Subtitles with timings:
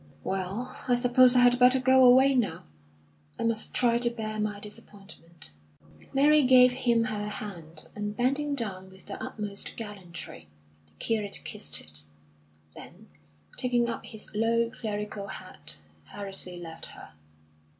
[0.23, 2.63] "Well, I suppose I had better go away now.
[3.37, 5.53] I must try to bear my disappointment."
[6.11, 10.47] Mary gave him her hand, and, bending down with the utmost gallantry,
[10.87, 12.01] the curate kissed it;
[12.75, 13.09] then,
[13.57, 17.11] taking up his low, clerical hat, hurriedly left her.